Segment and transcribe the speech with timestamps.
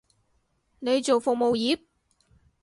[0.79, 1.79] 你做服務業？